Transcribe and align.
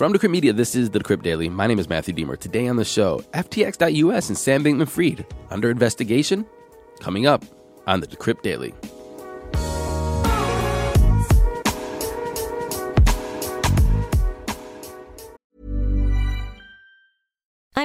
From 0.00 0.14
Decrypt 0.14 0.30
Media, 0.30 0.54
this 0.54 0.74
is 0.74 0.88
the 0.88 0.98
Decrypt 0.98 1.22
Daily. 1.22 1.50
My 1.50 1.66
name 1.66 1.78
is 1.78 1.86
Matthew 1.86 2.14
Diemer. 2.14 2.38
Today 2.38 2.66
on 2.68 2.76
the 2.76 2.86
show, 2.86 3.22
FTX.us 3.34 4.30
and 4.30 4.38
Sam 4.38 4.64
Bankman 4.64 4.88
Fried 4.88 5.26
under 5.50 5.68
investigation? 5.68 6.46
Coming 7.00 7.26
up 7.26 7.44
on 7.86 8.00
the 8.00 8.06
Decrypt 8.06 8.40
Daily. 8.40 8.72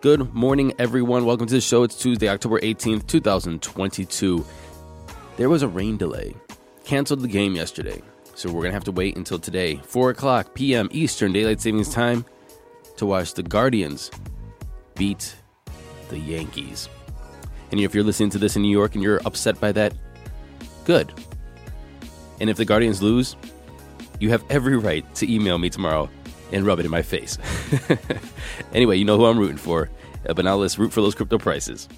Good 0.00 0.32
morning, 0.32 0.74
everyone. 0.78 1.24
Welcome 1.24 1.48
to 1.48 1.54
the 1.54 1.60
show. 1.60 1.82
It's 1.82 1.96
Tuesday, 1.96 2.28
October 2.28 2.60
18th, 2.60 3.08
2022. 3.08 4.46
There 5.36 5.48
was 5.48 5.62
a 5.62 5.66
rain 5.68 5.96
delay. 5.96 6.36
Canceled 6.84 7.20
the 7.20 7.26
game 7.26 7.56
yesterday. 7.56 8.00
So 8.36 8.48
we're 8.48 8.60
going 8.60 8.70
to 8.70 8.74
have 8.74 8.84
to 8.84 8.92
wait 8.92 9.16
until 9.16 9.40
today, 9.40 9.80
4 9.82 10.10
o'clock 10.10 10.54
p.m. 10.54 10.88
Eastern 10.92 11.32
Daylight 11.32 11.60
Savings 11.60 11.92
Time, 11.92 12.24
to 12.96 13.06
watch 13.06 13.34
the 13.34 13.42
Guardians 13.42 14.12
beat 14.94 15.34
the 16.10 16.18
Yankees. 16.20 16.88
And 17.72 17.80
if 17.80 17.92
you're 17.92 18.04
listening 18.04 18.30
to 18.30 18.38
this 18.38 18.54
in 18.54 18.62
New 18.62 18.70
York 18.70 18.94
and 18.94 19.02
you're 19.02 19.20
upset 19.26 19.58
by 19.58 19.72
that, 19.72 19.94
good. 20.84 21.12
And 22.38 22.48
if 22.48 22.56
the 22.56 22.64
Guardians 22.64 23.02
lose, 23.02 23.34
you 24.20 24.30
have 24.30 24.44
every 24.48 24.76
right 24.76 25.12
to 25.16 25.28
email 25.28 25.58
me 25.58 25.70
tomorrow 25.70 26.08
and 26.52 26.66
rub 26.66 26.78
it 26.78 26.84
in 26.84 26.90
my 26.90 27.02
face. 27.02 27.38
anyway, 28.72 28.96
you 28.96 29.04
know 29.04 29.16
who 29.16 29.26
I'm 29.26 29.38
rooting 29.38 29.56
for. 29.56 29.90
Uh, 30.28 30.34
but 30.34 30.44
now 30.44 30.56
let's 30.56 30.78
root 30.78 30.92
for 30.92 31.00
those 31.00 31.14
crypto 31.14 31.38
prices. 31.38 31.88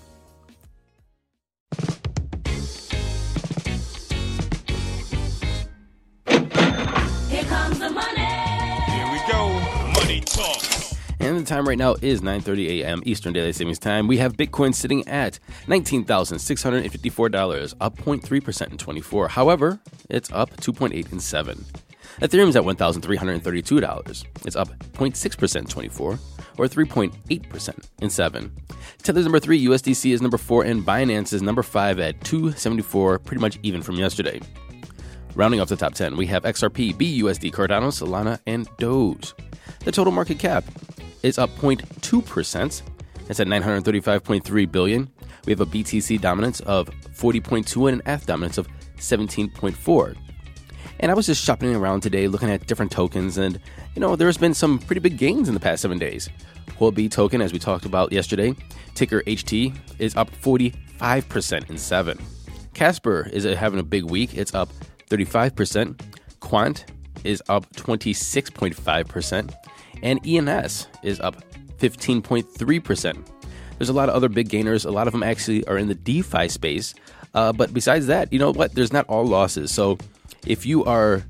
Here 7.29 7.45
comes 7.45 7.79
the 7.79 7.91
money. 7.91 8.27
Here 8.91 9.07
we 9.11 9.20
go. 9.31 9.48
Money 10.01 10.20
talk. 10.20 10.62
And 11.20 11.39
the 11.39 11.45
time 11.45 11.69
right 11.69 11.79
now 11.79 11.95
is 12.01 12.23
9:30 12.23 12.81
a.m. 12.81 13.03
Eastern 13.05 13.33
Daylight 13.33 13.55
Savings 13.55 13.79
Time. 13.79 14.07
We 14.07 14.19
have 14.19 14.37
Bitcoin 14.37 14.75
sitting 14.75 15.07
at 15.07 15.39
$19,654, 15.67 17.75
up 17.81 17.97
0.3% 17.97 18.70
in 18.70 18.79
24. 18.79 19.29
However, 19.29 19.81
it's 20.09 20.33
up 20.33 20.57
2.8 20.57 21.12
in 21.12 21.20
7. 21.20 21.64
Ethereum's 22.21 22.55
at 22.55 22.63
$1,332. 22.63 24.25
It's 24.45 24.57
up 24.57 24.69
0.6% 24.93 25.57
in 25.57 25.65
24 25.65 26.19
or 26.59 26.67
3.8% 26.67 27.89
in 28.03 28.11
7. 28.11 28.53
Tether's 29.03 29.25
number 29.25 29.41
3, 29.41 29.67
USDC 29.67 30.13
is 30.13 30.21
number 30.21 30.37
4 30.37 30.65
and 30.65 30.85
Binance 30.85 31.33
is 31.33 31.41
number 31.41 31.63
5 31.63 31.98
at 31.98 32.23
274, 32.23 33.21
pretty 33.21 33.41
much 33.41 33.59
even 33.63 33.81
from 33.81 33.95
yesterday. 33.95 34.39
Rounding 35.35 35.61
off 35.61 35.71
the 35.71 35.77
top 35.77 35.95
10, 35.95 36.17
we 36.17 36.27
have 36.27 36.43
XRP, 36.43 36.95
BUSD, 36.95 37.53
Cardano, 37.53 37.89
Solana, 37.89 38.39
and 38.47 38.69
Doge. 38.77 39.33
The 39.85 39.93
total 39.93 40.13
market 40.13 40.39
cap 40.39 40.65
is 41.23 41.39
up 41.39 41.48
0.2%. 41.57 42.83
It's 43.31 43.41
at 43.41 43.47
935.3 43.47 44.73
billion. 44.73 45.11
We 45.47 45.53
have 45.53 45.61
a 45.61 45.67
BTC 45.67 46.20
dominance 46.20 46.61
of 46.61 46.91
40.2 47.14 47.91
and 47.91 48.03
an 48.03 48.13
ETH 48.13 48.27
dominance 48.27 48.59
of 48.59 48.69
17.4. 48.98 50.17
And 51.00 51.11
I 51.11 51.14
was 51.14 51.27
just 51.27 51.42
shopping 51.42 51.74
around 51.74 52.02
today 52.02 52.28
looking 52.28 52.50
at 52.50 52.66
different 52.66 52.92
tokens, 52.92 53.38
and 53.38 53.58
you 53.94 54.00
know, 54.00 54.16
there's 54.16 54.36
been 54.36 54.52
some 54.52 54.78
pretty 54.78 55.00
big 55.00 55.16
gains 55.16 55.48
in 55.48 55.55
the 55.55 55.61
past 55.61 55.80
seven 55.83 55.98
days. 55.98 56.28
Huobi 56.78 57.11
token, 57.11 57.40
as 57.40 57.52
we 57.55 57.58
talked 57.58 57.86
about 57.86 58.12
yesterday, 58.12 58.55
ticker 58.94 59.22
HT, 59.22 59.74
is 59.98 60.14
up 60.14 60.30
45% 60.30 61.70
in 61.70 61.78
seven. 61.78 62.18
Casper 62.74 63.28
is 63.33 63.44
having 63.44 63.80
a 63.80 63.83
big 63.83 64.05
week. 64.05 64.36
It's 64.36 64.55
up 64.55 64.68
35%. 65.08 66.00
Quant 66.40 66.84
is 67.24 67.42
up 67.48 67.70
26.5%. 67.77 69.55
And 70.02 70.27
ENS 70.27 70.86
is 71.02 71.20
up 71.20 71.42
15.3%. 71.78 73.27
There's 73.78 73.88
a 73.88 73.94
lot 73.94 74.08
of 74.08 74.14
other 74.14 74.28
big 74.28 74.48
gainers. 74.48 74.84
A 74.84 74.90
lot 74.90 75.06
of 75.06 75.12
them 75.12 75.22
actually 75.22 75.67
are 75.67 75.78
in 75.78 75.88
the 75.88 75.94
DeFi 75.94 76.48
space. 76.48 76.94
Uh, 77.34 77.52
but 77.52 77.72
besides 77.72 78.06
that, 78.06 78.32
you 78.32 78.38
know 78.38 78.52
what? 78.52 78.74
There's 78.74 78.92
not 78.92 79.06
all 79.08 79.27
losses. 79.27 79.70
So 79.70 79.98
if 80.46 80.64
you 80.67 80.84
are 80.84 81.23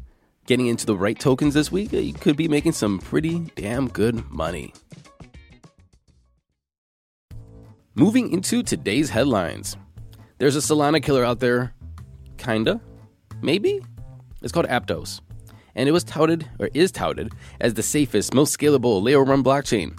getting 0.46 0.66
into 0.66 0.86
the 0.86 0.96
right 0.96 1.18
tokens 1.18 1.54
this 1.54 1.70
week, 1.70 1.92
you 1.92 2.12
could 2.12 2.36
be 2.36 2.48
making 2.48 2.72
some 2.72 2.98
pretty 2.98 3.38
damn 3.56 3.88
good 3.88 4.28
money. 4.30 4.72
Moving 7.94 8.32
into 8.32 8.62
today's 8.62 9.10
headlines. 9.10 9.76
There's 10.38 10.56
a 10.56 10.60
Solana 10.60 11.02
killer 11.02 11.24
out 11.24 11.40
there. 11.40 11.74
Kinda. 12.38 12.80
Maybe? 13.42 13.80
It's 14.42 14.52
called 14.52 14.66
Aptos. 14.66 15.20
And 15.74 15.88
it 15.88 15.92
was 15.92 16.04
touted, 16.04 16.48
or 16.58 16.70
is 16.74 16.90
touted, 16.90 17.32
as 17.60 17.74
the 17.74 17.82
safest, 17.82 18.34
most 18.34 18.56
scalable 18.58 19.02
layer 19.02 19.22
1 19.22 19.44
blockchain. 19.44 19.98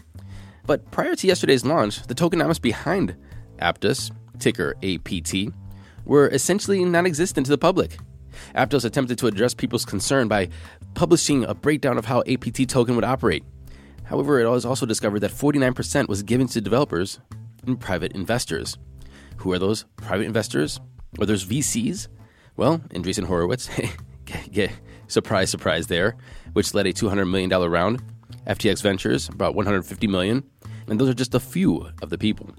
But 0.65 0.89
prior 0.91 1.15
to 1.15 1.27
yesterday's 1.27 1.65
launch, 1.65 2.03
the 2.07 2.15
tokenomics 2.15 2.61
behind 2.61 3.15
Aptos, 3.61 4.11
ticker 4.39 4.75
APT, 4.83 5.53
were 6.05 6.27
essentially 6.29 6.83
non 6.83 7.05
existent 7.05 7.45
to 7.45 7.51
the 7.51 7.57
public. 7.57 7.97
Aptos 8.55 8.85
attempted 8.85 9.17
to 9.19 9.27
address 9.27 9.53
people's 9.53 9.85
concern 9.85 10.27
by 10.27 10.49
publishing 10.93 11.43
a 11.45 11.53
breakdown 11.53 11.97
of 11.97 12.05
how 12.05 12.23
APT 12.27 12.67
token 12.69 12.95
would 12.95 13.03
operate. 13.03 13.43
However, 14.03 14.39
it 14.39 14.49
was 14.49 14.65
also 14.65 14.85
discovered 14.85 15.19
that 15.19 15.31
49% 15.31 16.07
was 16.07 16.23
given 16.23 16.47
to 16.47 16.61
developers 16.61 17.19
and 17.65 17.79
private 17.79 18.11
investors. 18.13 18.77
Who 19.37 19.53
are 19.53 19.59
those 19.59 19.85
private 19.95 20.25
investors? 20.25 20.79
Or 21.19 21.25
there's 21.25 21.45
VCs? 21.45 22.07
Well, 22.57 22.79
Andreessen 22.89 23.25
Horowitz, 23.25 23.69
surprise, 25.07 25.49
surprise 25.49 25.87
there, 25.87 26.15
which 26.53 26.73
led 26.73 26.87
a 26.87 26.93
$200 26.93 27.29
million 27.29 27.49
round. 27.49 28.03
FTX 28.47 28.81
Ventures, 28.81 29.29
about 29.29 29.55
150 29.55 30.07
million. 30.07 30.43
And 30.87 30.99
those 30.99 31.09
are 31.09 31.13
just 31.13 31.35
a 31.35 31.39
few 31.39 31.89
of 32.01 32.09
the 32.09 32.17
people. 32.17 32.49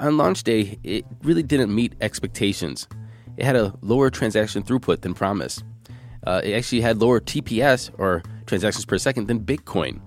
On 0.00 0.16
launch 0.16 0.42
day, 0.42 0.78
it 0.82 1.04
really 1.22 1.42
didn't 1.42 1.74
meet 1.74 1.94
expectations. 2.00 2.88
It 3.36 3.44
had 3.44 3.56
a 3.56 3.74
lower 3.80 4.10
transaction 4.10 4.62
throughput 4.62 5.00
than 5.00 5.14
promised. 5.14 5.64
Uh, 6.26 6.40
it 6.42 6.54
actually 6.54 6.80
had 6.80 7.00
lower 7.00 7.20
TPS, 7.20 7.90
or 7.98 8.22
transactions 8.46 8.84
per 8.84 8.98
second, 8.98 9.26
than 9.26 9.40
Bitcoin. 9.40 10.00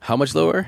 How 0.00 0.16
much 0.16 0.34
lower? 0.34 0.66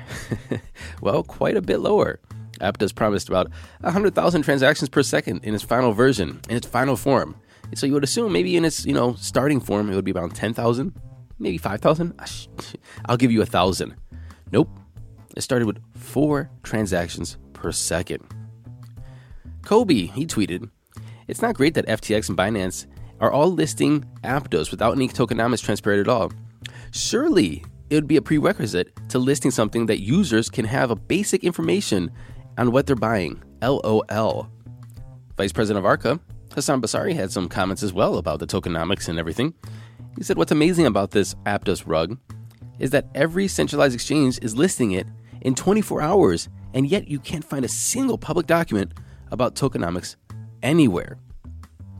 well, 1.01 1.23
quite 1.23 1.55
a 1.55 1.61
bit 1.61 1.79
lower. 1.79 2.19
Aptos 2.59 2.95
promised 2.95 3.29
about 3.29 3.51
100,000 3.81 4.41
transactions 4.41 4.89
per 4.89 5.03
second 5.03 5.43
in 5.43 5.53
its 5.53 5.63
final 5.63 5.93
version, 5.93 6.41
in 6.49 6.57
its 6.57 6.65
final 6.65 6.95
form. 6.95 7.35
So 7.75 7.85
you 7.85 7.93
would 7.93 8.03
assume 8.03 8.31
maybe 8.31 8.55
in 8.55 8.65
its 8.65 8.85
you 8.85 8.93
know 8.93 9.13
starting 9.15 9.59
form 9.59 9.91
it 9.91 9.95
would 9.95 10.05
be 10.05 10.11
about 10.11 10.33
10,000, 10.33 10.93
maybe 11.37 11.57
5,000. 11.57 12.19
I'll 13.05 13.17
give 13.17 13.31
you 13.31 13.41
a 13.41 13.45
thousand. 13.45 13.95
Nope. 14.51 14.69
It 15.35 15.41
started 15.41 15.67
with 15.67 15.79
four 15.93 16.49
transactions 16.63 17.37
per 17.53 17.71
second. 17.71 18.23
Cobie, 19.63 20.07
he 20.07 20.25
tweeted, 20.25 20.69
It's 21.27 21.41
not 21.41 21.55
great 21.55 21.73
that 21.73 21.87
FTX 21.87 22.29
and 22.29 22.37
Binance 22.37 22.85
are 23.19 23.31
all 23.31 23.51
listing 23.51 24.05
Aptos 24.23 24.71
without 24.71 24.95
any 24.95 25.09
tokenomics 25.09 25.63
transparent 25.63 26.07
at 26.07 26.07
all. 26.07 26.31
Surely 26.91 27.63
it 27.89 27.95
would 27.95 28.07
be 28.07 28.17
a 28.17 28.21
prerequisite 28.21 28.97
to 29.09 29.19
listing 29.19 29.51
something 29.51 29.87
that 29.87 29.99
users 29.99 30.49
can 30.49 30.65
have 30.65 30.91
a 30.91 30.95
basic 30.95 31.43
information 31.43 32.11
on 32.57 32.71
what 32.71 32.85
they're 32.85 32.95
buying. 32.95 33.41
LOL. 33.61 34.49
Vice 35.35 35.51
President 35.51 35.79
of 35.79 35.85
ARCA, 35.85 36.19
Hassan 36.53 36.81
Basari, 36.81 37.13
had 37.13 37.31
some 37.31 37.49
comments 37.49 37.83
as 37.83 37.93
well 37.93 38.17
about 38.17 38.39
the 38.39 38.47
tokenomics 38.47 39.09
and 39.09 39.19
everything. 39.19 39.53
He 40.17 40.23
said 40.23 40.37
what's 40.37 40.51
amazing 40.51 40.85
about 40.85 41.11
this 41.11 41.35
Aptos 41.45 41.83
rug 41.85 42.17
is 42.79 42.91
that 42.91 43.07
every 43.15 43.47
centralized 43.47 43.95
exchange 43.95 44.39
is 44.41 44.55
listing 44.55 44.91
it 44.91 45.07
in 45.41 45.55
24 45.55 46.01
hours, 46.01 46.49
and 46.73 46.87
yet 46.87 47.07
you 47.07 47.19
can't 47.19 47.43
find 47.43 47.65
a 47.65 47.69
single 47.69 48.17
public 48.17 48.47
document 48.47 48.93
about 49.31 49.55
tokenomics 49.55 50.15
anywhere. 50.63 51.17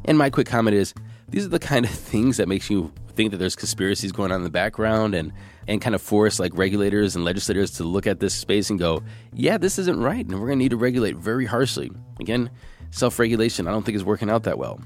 And 0.05 0.17
my 0.17 0.29
quick 0.29 0.47
comment 0.47 0.75
is 0.75 0.93
these 1.29 1.45
are 1.45 1.49
the 1.49 1.59
kind 1.59 1.85
of 1.85 1.91
things 1.91 2.37
that 2.37 2.47
makes 2.47 2.69
you 2.69 2.91
think 3.09 3.31
that 3.31 3.37
there's 3.37 3.55
conspiracies 3.55 4.11
going 4.11 4.31
on 4.31 4.37
in 4.37 4.43
the 4.43 4.49
background 4.49 5.15
and 5.15 5.33
and 5.67 5.81
kind 5.81 5.95
of 5.95 6.01
force 6.01 6.39
like 6.39 6.55
regulators 6.55 7.15
and 7.15 7.25
legislators 7.25 7.71
to 7.71 7.83
look 7.83 8.07
at 8.07 8.21
this 8.21 8.33
space 8.33 8.69
and 8.69 8.79
go, 8.79 9.03
yeah, 9.33 9.57
this 9.57 9.77
isn't 9.77 9.99
right, 9.99 10.25
and 10.25 10.39
we're 10.39 10.47
going 10.47 10.59
to 10.59 10.63
need 10.63 10.69
to 10.69 10.77
regulate 10.77 11.17
very 11.17 11.45
harshly. 11.45 11.91
Again, 12.21 12.49
self-regulation 12.91 13.67
I 13.67 13.71
don't 13.71 13.83
think 13.83 13.97
is 13.97 14.05
working 14.05 14.29
out 14.29 14.43
that 14.43 14.57
well. 14.57 14.79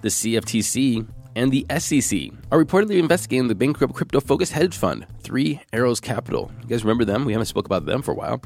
The 0.00 0.08
CFTC 0.08 1.08
and 1.36 1.52
the 1.52 1.64
SEC 1.78 2.30
are 2.50 2.62
reportedly 2.62 2.98
investigating 2.98 3.46
the 3.46 3.54
bankrupt 3.54 3.94
crypto 3.94 4.20
focused 4.20 4.52
hedge 4.52 4.76
fund, 4.76 5.06
Three 5.22 5.60
Arrows 5.72 6.00
Capital. 6.00 6.50
You 6.62 6.68
guys 6.68 6.82
remember 6.84 7.04
them? 7.04 7.24
We 7.24 7.32
haven't 7.32 7.46
spoke 7.46 7.66
about 7.66 7.86
them 7.86 8.02
for 8.02 8.10
a 8.10 8.16
while. 8.16 8.40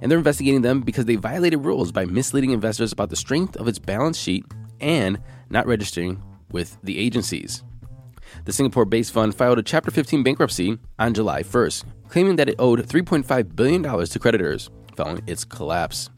And 0.00 0.10
they're 0.10 0.18
investigating 0.18 0.62
them 0.62 0.80
because 0.80 1.06
they 1.06 1.16
violated 1.16 1.64
rules 1.64 1.92
by 1.92 2.04
misleading 2.04 2.50
investors 2.50 2.92
about 2.92 3.10
the 3.10 3.16
strength 3.16 3.56
of 3.56 3.68
its 3.68 3.78
balance 3.78 4.18
sheet 4.18 4.44
and 4.80 5.20
not 5.50 5.66
registering 5.66 6.22
with 6.50 6.78
the 6.82 6.98
agencies. 6.98 7.62
The 8.44 8.52
Singapore 8.52 8.84
based 8.84 9.12
fund 9.12 9.34
filed 9.34 9.58
a 9.58 9.62
Chapter 9.62 9.90
15 9.90 10.22
bankruptcy 10.22 10.78
on 10.98 11.14
July 11.14 11.42
1st, 11.42 11.84
claiming 12.08 12.36
that 12.36 12.48
it 12.48 12.56
owed 12.58 12.86
$3.5 12.86 13.56
billion 13.56 13.82
to 13.82 14.18
creditors 14.18 14.70
following 14.96 15.22
its 15.26 15.44
collapse. 15.44 16.10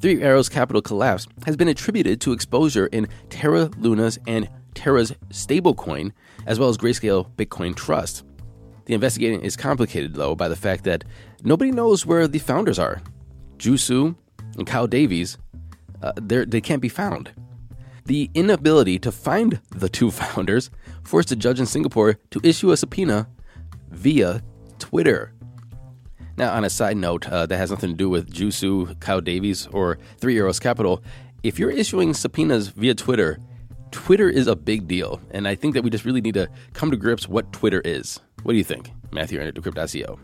Three 0.00 0.22
Arrows 0.22 0.48
Capital 0.48 0.80
collapse 0.80 1.26
has 1.44 1.56
been 1.56 1.68
attributed 1.68 2.20
to 2.22 2.32
exposure 2.32 2.86
in 2.86 3.08
Terra 3.28 3.70
Luna's 3.76 4.18
and 4.26 4.48
Terra's 4.74 5.12
stablecoin, 5.28 6.12
as 6.46 6.58
well 6.58 6.68
as 6.68 6.78
Grayscale 6.78 7.30
Bitcoin 7.36 7.74
Trust. 7.74 8.24
The 8.90 8.94
investigation 8.94 9.42
is 9.42 9.56
complicated, 9.56 10.14
though, 10.14 10.34
by 10.34 10.48
the 10.48 10.56
fact 10.56 10.82
that 10.82 11.04
nobody 11.44 11.70
knows 11.70 12.04
where 12.04 12.26
the 12.26 12.40
founders 12.40 12.76
are. 12.76 13.00
Zhu 13.56 13.78
Su 13.78 14.16
and 14.56 14.66
Kyle 14.66 14.88
Davies, 14.88 15.38
uh, 16.02 16.10
they 16.16 16.60
can't 16.60 16.82
be 16.82 16.88
found. 16.88 17.30
The 18.06 18.28
inability 18.34 18.98
to 18.98 19.12
find 19.12 19.60
the 19.70 19.88
two 19.88 20.10
founders 20.22 20.72
forced 21.04 21.30
a 21.30 21.36
judge 21.36 21.60
in 21.60 21.66
Singapore 21.66 22.18
to 22.32 22.40
issue 22.42 22.72
a 22.72 22.76
subpoena 22.76 23.28
via 23.90 24.42
Twitter. 24.80 25.34
Now, 26.36 26.52
on 26.52 26.64
a 26.64 26.68
side 26.68 26.96
note, 26.96 27.28
uh, 27.28 27.46
that 27.46 27.58
has 27.58 27.70
nothing 27.70 27.90
to 27.90 27.96
do 27.96 28.10
with 28.10 28.34
Zhu 28.34 28.52
Su, 28.52 28.96
Kyle 28.98 29.20
Davies, 29.20 29.68
or 29.68 29.98
Three 30.18 30.36
Arrows 30.36 30.58
Capital. 30.58 31.00
If 31.44 31.60
you're 31.60 31.70
issuing 31.70 32.12
subpoenas 32.12 32.70
via 32.70 32.96
Twitter, 32.96 33.38
Twitter 33.90 34.28
is 34.28 34.46
a 34.46 34.56
big 34.56 34.86
deal, 34.86 35.20
and 35.30 35.48
I 35.48 35.54
think 35.54 35.74
that 35.74 35.82
we 35.82 35.90
just 35.90 36.04
really 36.04 36.20
need 36.20 36.34
to 36.34 36.48
come 36.72 36.90
to 36.90 36.96
grips 36.96 37.28
what 37.28 37.52
Twitter 37.52 37.82
is. 37.84 38.20
What 38.42 38.52
do 38.52 38.58
you 38.58 38.64
think? 38.64 38.90
Matthew 39.10 39.40
at 39.40 39.54
Decrypt.co. 39.54 40.18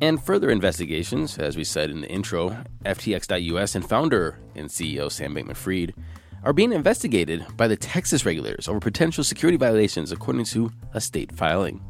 And 0.00 0.22
further 0.22 0.50
investigations, 0.50 1.38
as 1.38 1.56
we 1.56 1.64
said 1.64 1.90
in 1.90 2.00
the 2.00 2.10
intro, 2.10 2.56
FTX.us 2.84 3.74
and 3.74 3.88
founder 3.88 4.38
and 4.54 4.68
CEO 4.68 5.10
Sam 5.10 5.34
Bankman 5.34 5.56
Fried 5.56 5.94
are 6.42 6.52
being 6.52 6.72
investigated 6.72 7.46
by 7.56 7.68
the 7.68 7.76
Texas 7.76 8.26
regulators 8.26 8.68
over 8.68 8.80
potential 8.80 9.24
security 9.24 9.56
violations, 9.56 10.12
according 10.12 10.44
to 10.46 10.70
a 10.92 11.00
state 11.00 11.32
filing. 11.32 11.82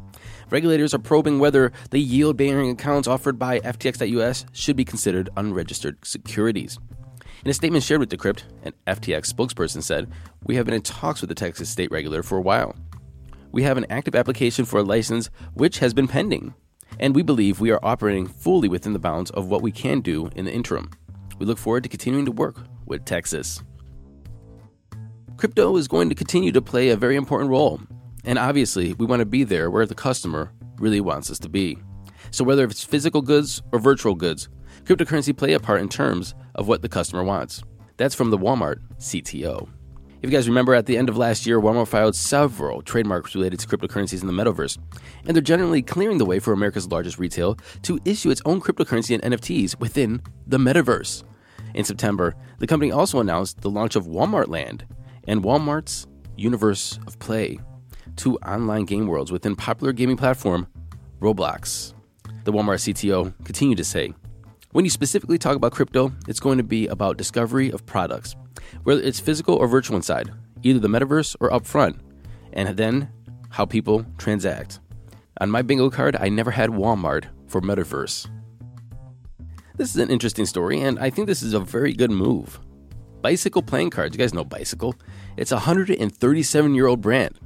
Regulators 0.51 0.95
are 0.95 0.99
probing 0.99 1.39
whether 1.39 1.73
the 1.91 1.99
yield 1.99 2.37
bearing 2.37 2.71
accounts 2.71 3.09
offered 3.09 3.39
by 3.39 3.61
FTX.us 3.61 4.45
should 4.53 4.77
be 4.77 4.85
considered 4.85 5.31
unregistered 5.37 5.97
securities. 6.05 6.79
In 7.45 7.51
a 7.51 7.55
statement 7.55 7.85
shared 7.85 8.01
with 8.01 8.09
Decrypt, 8.09 8.45
an 8.63 8.73
FTX 8.87 9.31
spokesperson 9.31 9.83
said, 9.83 10.11
We 10.45 10.57
have 10.57 10.65
been 10.65 10.75
in 10.75 10.81
talks 10.81 11.21
with 11.21 11.29
the 11.29 11.35
Texas 11.35 11.69
state 11.69 11.91
regulator 11.91 12.23
for 12.23 12.39
a 12.39 12.41
while. 12.41 12.75
We 13.53 13.65
have 13.65 13.77
an 13.77 13.85
active 13.91 14.15
application 14.15 14.65
for 14.65 14.81
a 14.81 14.83
license 14.83 15.29
which 15.53 15.79
has 15.81 15.93
been 15.93 16.09
pending, 16.09 16.55
and 16.99 17.15
we 17.15 17.23
believe 17.23 17.61
we 17.61 17.71
are 17.71 17.81
operating 17.83 18.27
fully 18.27 18.67
within 18.67 18.95
the 18.95 18.99
bounds 18.99 19.31
of 19.33 19.49
what 19.49 19.61
we 19.61 19.71
can 19.71 20.01
do 20.01 20.31
in 20.35 20.47
the 20.47 20.55
interim. 20.55 20.89
We 21.39 21.45
look 21.45 21.59
forward 21.59 21.83
to 21.83 21.91
continuing 21.91 22.25
to 22.25 22.33
work 22.33 22.57
with 22.87 23.05
Texas. 23.05 23.63
Crypto 25.37 25.77
is 25.77 25.87
going 25.87 26.09
to 26.09 26.15
continue 26.15 26.51
to 26.51 26.63
play 26.63 26.89
a 26.89 26.97
very 26.97 27.15
important 27.15 27.51
role, 27.51 27.79
and 28.25 28.39
obviously, 28.39 28.95
we 28.95 29.05
want 29.05 29.21
to 29.21 29.27
be 29.27 29.45
there 29.45 29.71
where 29.71 29.85
the 29.85 29.95
customer 29.95 30.51
really 30.79 31.03
wants 31.03 31.31
us 31.31 31.39
to 31.41 31.51
be. 31.51 31.77
So, 32.31 32.43
whether 32.43 32.65
it's 32.65 32.85
physical 32.85 33.21
goods 33.21 33.61
or 33.71 33.79
virtual 33.79 34.15
goods, 34.15 34.49
cryptocurrency 34.85 35.37
play 35.37 35.55
a 35.55 35.61
part 35.61 35.81
in 35.81 35.89
terms 35.89 36.35
of 36.55 36.69
what 36.69 36.83
the 36.83 36.89
customer 36.89 37.25
wants. 37.25 37.63
That's 37.97 38.15
from 38.15 38.31
the 38.31 38.39
Walmart 38.39 38.81
CTO. 38.99 39.69
If 40.25 40.31
you 40.31 40.37
guys 40.37 40.49
remember, 40.49 40.75
at 40.75 40.87
the 40.87 40.97
end 40.97 41.09
of 41.09 41.17
last 41.17 41.47
year, 41.47 41.61
Walmart 41.61 41.89
filed 41.89 42.17
several 42.17 42.81
trademarks 42.83 43.35
related 43.35 43.61
to 43.61 43.67
cryptocurrencies 43.67 44.23
in 44.23 44.27
the 44.27 44.33
metaverse, 44.33 44.79
and 45.27 45.37
they're 45.37 45.43
generally 45.43 45.83
clearing 45.83 46.19
the 46.19 46.25
way 46.25 46.39
for 46.39 46.53
America's 46.53 46.91
largest 46.91 47.19
retail 47.19 47.59
to 47.83 47.99
issue 48.05 48.31
its 48.31 48.41
own 48.45 48.61
cryptocurrency 48.61 49.19
and 49.19 49.35
NFTs 49.35 49.79
within 49.81 50.23
the 50.47 50.59
metaverse. 50.59 51.25
In 51.75 51.85
September, 51.85 52.35
the 52.59 52.67
company 52.67 52.91
also 52.91 53.21
announced 53.21 53.61
the 53.61 53.71
launch 53.71 53.97
of 53.97 54.07
Walmart 54.07 54.49
Land 54.49 54.87
and 55.27 55.43
Walmart's 55.43 56.07
Universe 56.37 56.99
of 57.07 57.19
Play, 57.19 57.59
two 58.17 58.37
online 58.39 58.85
game 58.85 59.07
worlds 59.07 59.33
within 59.33 59.57
popular 59.57 59.93
gaming 59.93 60.17
platform 60.17 60.67
Roblox. 61.21 61.95
The 62.45 62.53
Walmart 62.53 62.81
CTO 62.81 63.33
continued 63.45 63.79
to 63.79 63.85
say, 63.85 64.15
when 64.75 64.85
you 64.85 64.91
specifically 64.91 65.39
talk 65.39 65.55
about 65.55 65.71
crypto, 65.71 66.11
it's 66.27 66.41
going 66.41 66.59
to 66.59 66.65
be 66.65 66.89
about 66.89 67.17
discovery 67.17 67.71
of 67.71 67.87
products, 67.87 68.35
whether 68.83 69.01
it's 69.01 69.21
physical 69.21 69.55
or 69.55 69.69
virtual 69.69 69.95
inside, 69.95 70.33
either 70.65 70.81
the 70.81 70.89
metaverse 70.89 71.37
or 71.39 71.49
upfront, 71.51 72.01
and 72.53 72.77
then 72.77 73.09
how 73.51 73.65
people 73.65 74.05
transact. 74.19 74.81
On 75.41 75.49
my 75.49 75.63
bingo 75.63 75.91
card, 75.91 76.17
I 76.19 76.29
never 76.29 76.51
had 76.51 76.71
Walmart 76.71 77.27
for 77.47 77.61
metaverse. 77.61 78.29
This 79.77 79.91
is 79.91 79.99
an 79.99 80.11
interesting 80.11 80.45
story, 80.45 80.81
and 80.81 80.99
I 80.99 81.09
think 81.09 81.29
this 81.29 81.45
is 81.45 81.55
a 81.55 81.61
very 81.61 81.93
good 81.93 82.11
move. 82.11 82.59
Bicycle 83.23 83.63
playing 83.63 83.91
cards, 83.91 84.17
you 84.17 84.19
guys 84.19 84.35
know 84.35 84.43
Bicycle. 84.43 84.97
It's 85.37 85.53
a 85.53 85.57
137 85.57 86.75
year 86.75 86.89
old 86.89 87.01
brand. 87.01 87.39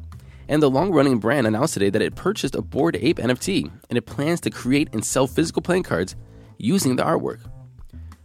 And 0.49 0.63
the 0.63 0.71
long 0.71 0.93
running 0.93 1.19
brand 1.19 1.47
announced 1.47 1.75
today 1.75 1.91
that 1.91 2.01
it 2.01 2.15
purchased 2.15 2.55
a 2.55 2.63
Bored 2.63 2.97
Ape 2.97 3.19
NFT 3.19 3.71
and 3.91 3.99
it 3.99 4.07
plans 4.07 4.41
to 4.41 4.51
create 4.51 4.89
and 4.95 5.05
sell 5.05 5.27
physical 5.27 5.61
playing 5.61 5.83
cards 5.83 6.17
using 6.59 6.97
the 6.97 7.05
artwork. 7.05 7.41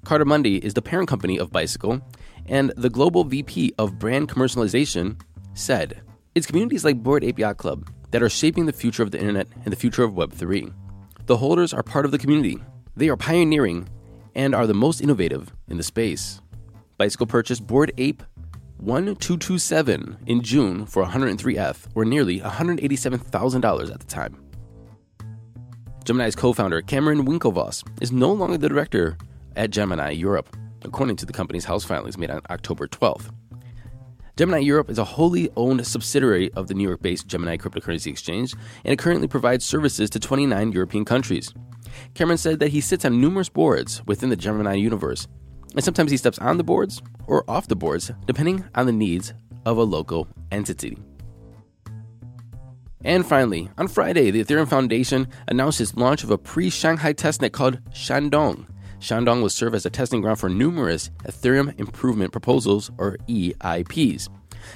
Cartamundi 0.05 0.59
is 0.59 0.73
the 0.73 0.81
parent 0.81 1.07
company 1.07 1.39
of 1.39 1.51
Bicycle, 1.51 2.01
and 2.45 2.73
the 2.75 2.89
global 2.89 3.23
VP 3.23 3.73
of 3.77 3.97
brand 3.99 4.27
commercialization 4.27 5.19
said, 5.53 6.01
It's 6.35 6.47
communities 6.47 6.83
like 6.83 7.01
Bored 7.01 7.23
Ape 7.23 7.39
Yacht 7.39 7.57
Club 7.57 7.89
that 8.11 8.21
are 8.21 8.29
shaping 8.29 8.65
the 8.65 8.73
future 8.73 9.01
of 9.01 9.11
the 9.11 9.19
internet 9.19 9.47
and 9.63 9.71
the 9.71 9.77
future 9.77 10.03
of 10.03 10.13
Web3. 10.13 10.73
The 11.25 11.37
holders 11.37 11.73
are 11.73 11.83
part 11.83 12.05
of 12.05 12.11
the 12.11 12.17
community. 12.17 12.57
They 12.97 13.09
are 13.09 13.17
pioneering 13.17 13.87
and 14.35 14.53
are 14.53 14.67
the 14.67 14.73
most 14.73 14.99
innovative 14.99 15.53
in 15.69 15.77
the 15.77 15.83
space. 15.83 16.41
Bicycle 16.97 17.27
purchased 17.27 17.65
Board 17.65 17.91
Ape 17.97 18.23
1227 18.77 20.17
in 20.27 20.41
June 20.41 20.85
for 20.85 21.03
103 21.03 21.57
ETH, 21.57 21.87
or 21.95 22.03
nearly 22.03 22.41
$187,000 22.41 23.93
at 23.93 23.99
the 23.99 24.05
time. 24.05 24.42
Gemini's 26.05 26.35
co 26.35 26.51
founder, 26.51 26.81
Cameron 26.81 27.25
Winklevoss, 27.25 27.81
is 28.01 28.11
no 28.11 28.33
longer 28.33 28.57
the 28.57 28.67
director 28.67 29.17
at 29.55 29.69
Gemini 29.69 30.09
Europe, 30.09 30.53
according 30.83 31.15
to 31.15 31.25
the 31.25 31.31
Companies 31.31 31.63
House 31.63 31.85
filings 31.85 32.17
made 32.17 32.29
on 32.29 32.41
October 32.49 32.87
12th. 32.87 33.33
Gemini 34.35 34.57
Europe 34.57 34.89
is 34.89 34.97
a 34.97 35.05
wholly 35.05 35.49
owned 35.55 35.87
subsidiary 35.87 36.51
of 36.53 36.67
the 36.67 36.73
New 36.73 36.83
York 36.83 37.01
based 37.01 37.27
Gemini 37.27 37.55
Cryptocurrency 37.55 38.07
Exchange, 38.07 38.53
and 38.83 38.91
it 38.91 38.99
currently 38.99 39.29
provides 39.29 39.63
services 39.63 40.09
to 40.09 40.19
29 40.19 40.73
European 40.73 41.05
countries. 41.05 41.53
Cameron 42.15 42.37
said 42.37 42.59
that 42.59 42.69
he 42.69 42.81
sits 42.81 43.05
on 43.05 43.21
numerous 43.21 43.47
boards 43.47 44.01
within 44.05 44.29
the 44.29 44.35
Gemini 44.35 44.73
universe, 44.73 45.27
and 45.73 45.85
sometimes 45.85 46.11
he 46.11 46.17
steps 46.17 46.39
on 46.39 46.57
the 46.57 46.65
boards 46.65 47.01
or 47.27 47.49
off 47.49 47.67
the 47.67 47.77
boards, 47.77 48.11
depending 48.25 48.65
on 48.75 48.87
the 48.87 48.91
needs 48.91 49.33
of 49.65 49.77
a 49.77 49.83
local 49.83 50.27
entity. 50.51 50.97
And 53.03 53.25
finally, 53.25 53.69
on 53.77 53.89
Friday, 53.89 54.31
the 54.31 54.43
Ethereum 54.43 54.67
Foundation 54.67 55.27
announced 55.47 55.81
its 55.81 55.95
launch 55.95 56.23
of 56.23 56.31
a 56.31 56.37
pre 56.37 56.69
Shanghai 56.69 57.13
testnet 57.13 57.51
called 57.51 57.83
Shandong. 57.91 58.65
Shandong 58.99 59.41
will 59.41 59.49
serve 59.49 59.75
as 59.75 59.85
a 59.85 59.89
testing 59.89 60.21
ground 60.21 60.39
for 60.39 60.47
numerous 60.47 61.09
Ethereum 61.25 61.77
Improvement 61.77 62.31
Proposals, 62.31 62.89
or 62.97 63.17
EIPs. 63.27 64.29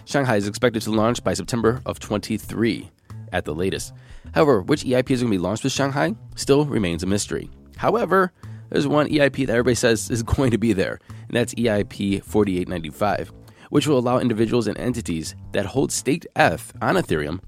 Shanghai 0.03 0.35
is 0.35 0.47
expected 0.47 0.81
to 0.81 0.91
launch 0.91 1.23
by 1.23 1.33
September 1.33 1.81
of 1.85 1.99
23 1.99 2.91
at 3.31 3.45
the 3.45 3.55
latest. 3.55 3.93
However, 4.33 4.61
which 4.61 4.83
EIP 4.83 5.11
is 5.11 5.21
going 5.21 5.31
to 5.31 5.37
be 5.37 5.41
launched 5.41 5.63
with 5.63 5.71
Shanghai 5.71 6.13
still 6.35 6.65
remains 6.65 7.03
a 7.03 7.07
mystery. 7.07 7.49
However, 7.77 8.33
there's 8.69 8.87
one 8.87 9.07
EIP 9.07 9.47
that 9.47 9.53
everybody 9.53 9.75
says 9.75 10.11
is 10.11 10.23
going 10.35 10.51
to 10.51 10.57
be 10.57 10.73
there, 10.73 10.99
and 11.29 11.37
that's 11.37 11.55
EIP 11.55 12.23
4895, 12.25 13.31
which 13.69 13.87
will 13.87 13.99
allow 13.99 14.19
individuals 14.19 14.67
and 14.67 14.77
entities 14.77 15.35
that 15.53 15.67
hold 15.67 15.93
staked 15.93 16.27
ETH 16.35 16.73
on 16.81 16.95
Ethereum 16.95 17.39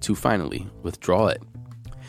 to 0.00 0.14
finally 0.14 0.68
withdraw 0.82 1.28
it. 1.28 1.42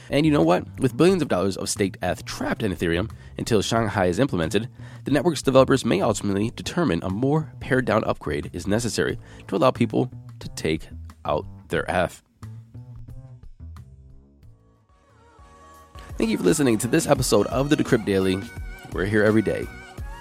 And 0.09 0.25
you 0.25 0.31
know 0.31 0.41
what? 0.41 0.65
With 0.79 0.95
billions 0.95 1.21
of 1.21 1.27
dollars 1.27 1.57
of 1.57 1.69
staked 1.69 1.97
ETH 2.01 2.23
trapped 2.25 2.63
in 2.63 2.73
Ethereum 2.73 3.11
until 3.37 3.61
Shanghai 3.61 4.05
is 4.05 4.19
implemented, 4.19 4.69
the 5.03 5.11
network's 5.11 5.41
developers 5.41 5.83
may 5.83 6.01
ultimately 6.01 6.51
determine 6.55 7.01
a 7.03 7.09
more 7.09 7.51
pared 7.59 7.85
down 7.85 8.03
upgrade 8.05 8.49
is 8.53 8.67
necessary 8.67 9.19
to 9.47 9.55
allow 9.55 9.71
people 9.71 10.11
to 10.39 10.47
take 10.49 10.87
out 11.25 11.45
their 11.67 11.83
ETH. 11.89 12.23
Thank 16.17 16.29
you 16.29 16.37
for 16.37 16.43
listening 16.43 16.77
to 16.79 16.87
this 16.87 17.05
episode 17.05 17.45
of 17.47 17.69
the 17.69 17.75
Decrypt 17.75 18.05
Daily. 18.05 18.41
We're 18.91 19.05
here 19.05 19.23
every 19.23 19.41
day. 19.41 19.67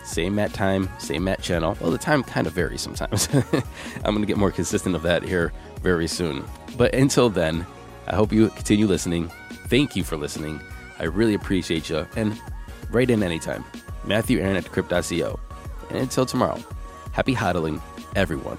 Same 0.05 0.35
Matt 0.35 0.53
time, 0.53 0.89
same 0.99 1.25
Matt 1.25 1.43
channel. 1.43 1.77
Well, 1.81 1.91
the 1.91 1.99
time 1.99 2.23
kind 2.23 2.47
of 2.47 2.53
varies 2.53 2.81
sometimes. 2.81 3.29
I'm 3.33 4.15
going 4.15 4.21
to 4.21 4.27
get 4.27 4.37
more 4.37 4.53
consistent 4.53 4.95
of 4.95 5.03
that 5.03 5.23
here 5.23 5.53
very 5.81 6.07
soon. 6.07 6.45
But 6.77 6.95
until 6.95 7.31
then, 7.31 7.67
I 8.07 8.15
hope 8.15 8.33
you 8.33 8.49
continue 8.51 8.87
listening. 8.87 9.31
Thank 9.69 9.97
you 9.97 10.05
for 10.05 10.17
listening. 10.17 10.61
I 10.99 11.05
really 11.05 11.35
appreciate 11.35 11.91
you. 11.91 12.07
And 12.17 12.41
write 12.91 13.11
in 13.11 13.23
anytime. 13.23 13.65
Matthew 14.05 14.41
Aaron 14.41 14.57
at 14.57 14.65
Decrypt.co. 14.65 15.39
And 15.91 15.99
until 15.99 16.27
tomorrow, 16.27 16.63
happy 17.13 17.35
hodling, 17.35 17.81
everyone. 18.15 18.59